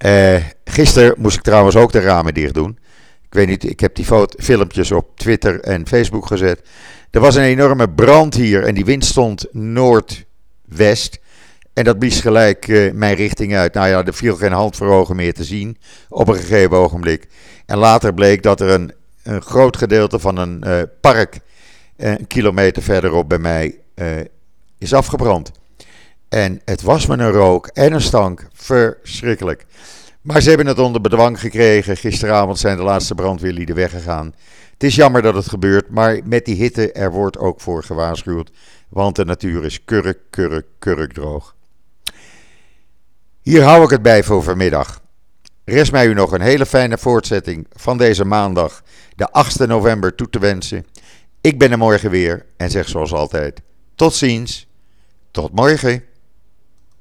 Uh, 0.05 0.37
gisteren 0.65 1.15
moest 1.17 1.37
ik 1.37 1.43
trouwens 1.43 1.77
ook 1.77 1.93
de 1.93 2.01
ramen 2.01 2.35
dicht 2.35 2.55
doen. 2.55 2.79
Ik 3.23 3.35
weet 3.35 3.47
niet, 3.47 3.71
ik 3.71 3.81
heb 3.81 3.95
die 3.95 4.07
filmpjes 4.39 4.93
op 4.93 5.17
Twitter 5.17 5.61
en 5.61 5.87
Facebook 5.87 6.27
gezet. 6.27 6.63
Er 7.11 7.21
was 7.21 7.35
een 7.35 7.43
enorme 7.43 7.91
brand 7.91 8.35
hier 8.35 8.65
en 8.65 8.75
die 8.75 8.85
wind 8.85 9.05
stond 9.05 9.47
noordwest. 9.53 11.19
En 11.79 11.85
dat 11.85 11.99
blies 11.99 12.21
gelijk 12.21 12.69
uh, 12.69 12.93
mijn 12.93 13.15
richting 13.15 13.57
uit. 13.57 13.75
Nou 13.75 13.89
ja, 13.89 14.05
er 14.05 14.15
viel 14.15 14.37
geen 14.37 14.53
hand 14.53 14.77
voor 14.77 14.89
ogen 14.89 15.17
meer 15.17 15.35
te 15.35 15.45
zien 15.45 15.79
op 16.09 16.29
een 16.29 16.35
gegeven 16.35 16.77
ogenblik. 16.77 17.29
En 17.67 17.79
later 17.79 18.15
bleek 18.15 18.43
dat 18.43 18.61
er 18.61 18.69
een, 18.69 18.93
een 19.23 19.43
groot 19.43 19.77
gedeelte 19.77 20.19
van 20.19 20.37
een 20.37 20.65
uh, 20.67 20.83
park 21.01 21.39
een 21.97 22.27
kilometer 22.27 22.83
verderop 22.83 23.29
bij 23.29 23.39
mij 23.39 23.79
is 24.79 24.95
afgebrand. 24.95 25.51
En 26.29 26.61
het 26.65 26.83
was 26.83 27.07
me 27.07 27.17
een 27.17 27.31
rook 27.31 27.67
en 27.67 27.93
een 27.93 28.01
stank. 28.01 28.49
Verschrikkelijk. 28.53 29.67
Maar 30.21 30.41
ze 30.41 30.49
hebben 30.49 30.67
het 30.67 30.79
onder 30.79 31.01
bedwang 31.01 31.41
gekregen. 31.41 31.97
Gisteravond 31.97 32.59
zijn 32.59 32.77
de 32.77 32.83
laatste 32.83 33.15
brandweerlieden 33.15 33.75
weggegaan. 33.75 34.35
Het 34.73 34.83
is 34.83 34.95
jammer 34.95 35.23
dat 35.23 35.35
het 35.35 35.49
gebeurt, 35.49 35.91
maar 35.91 36.21
met 36.25 36.45
die 36.45 36.57
hitte 36.57 36.93
er 36.93 37.11
wordt 37.11 37.39
ook 37.39 37.61
voor 37.61 37.85
gewaarschuwd. 37.85 38.51
Want 38.89 39.17
de 39.17 39.25
natuur 39.25 39.65
is 39.65 39.85
kurk, 39.85 40.19
kurk, 40.31 40.67
kurk 40.79 41.13
droog. 41.13 41.57
Hier 43.49 43.63
hou 43.63 43.85
ik 43.85 43.91
het 43.91 44.03
bij 44.03 44.23
voor 44.23 44.43
vanmiddag. 44.43 45.01
Rest 45.65 45.93
mij 45.93 46.07
u 46.07 46.15
nog 46.15 46.33
een 46.33 46.41
hele 46.41 46.67
fijne 46.67 46.99
voortzetting 46.99 47.67
van 47.73 47.99
deze 47.99 48.25
maandag, 48.25 48.83
de 49.15 49.31
8 49.31 49.67
november, 49.67 50.15
toe 50.15 50.31
te 50.31 50.39
wensen. 50.39 50.87
Ik 51.41 51.59
ben 51.59 51.71
er 51.71 51.79
morgen 51.79 52.11
weer 52.11 52.47
en 52.57 52.71
zeg 52.71 52.89
zoals 52.89 53.13
altijd: 53.13 53.61
tot 53.95 54.15
ziens, 54.15 54.67
tot 55.31 55.53
morgen. 55.53 56.05